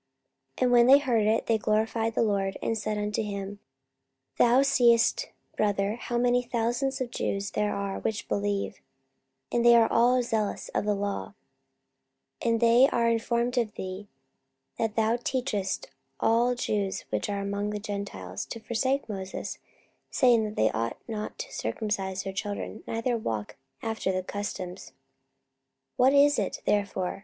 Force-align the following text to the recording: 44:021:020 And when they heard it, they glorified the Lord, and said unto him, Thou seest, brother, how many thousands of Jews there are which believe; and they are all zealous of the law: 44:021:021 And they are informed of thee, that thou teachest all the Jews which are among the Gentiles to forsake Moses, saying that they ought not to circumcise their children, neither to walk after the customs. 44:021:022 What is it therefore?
44:021:020 0.57 0.63
And 0.63 0.71
when 0.71 0.87
they 0.87 0.97
heard 0.97 1.27
it, 1.27 1.45
they 1.45 1.57
glorified 1.59 2.15
the 2.15 2.23
Lord, 2.23 2.57
and 2.59 2.75
said 2.75 2.97
unto 2.97 3.21
him, 3.21 3.59
Thou 4.39 4.63
seest, 4.63 5.29
brother, 5.55 5.97
how 5.97 6.17
many 6.17 6.41
thousands 6.41 6.99
of 7.01 7.11
Jews 7.11 7.51
there 7.51 7.75
are 7.75 7.99
which 7.99 8.27
believe; 8.27 8.81
and 9.51 9.63
they 9.63 9.75
are 9.75 9.87
all 9.93 10.23
zealous 10.23 10.69
of 10.69 10.85
the 10.85 10.95
law: 10.95 11.35
44:021:021 12.41 12.49
And 12.51 12.59
they 12.61 12.87
are 12.87 13.09
informed 13.09 13.57
of 13.59 13.75
thee, 13.75 14.07
that 14.79 14.95
thou 14.95 15.17
teachest 15.17 15.89
all 16.19 16.49
the 16.49 16.55
Jews 16.55 17.01
which 17.11 17.29
are 17.29 17.39
among 17.39 17.69
the 17.69 17.77
Gentiles 17.77 18.45
to 18.47 18.59
forsake 18.59 19.07
Moses, 19.07 19.59
saying 20.09 20.45
that 20.45 20.55
they 20.55 20.71
ought 20.71 20.97
not 21.07 21.37
to 21.37 21.53
circumcise 21.53 22.23
their 22.23 22.33
children, 22.33 22.83
neither 22.87 23.11
to 23.11 23.17
walk 23.19 23.55
after 23.83 24.11
the 24.11 24.23
customs. 24.23 24.93
44:021:022 25.97 25.97
What 25.97 26.13
is 26.15 26.39
it 26.39 26.61
therefore? 26.65 27.19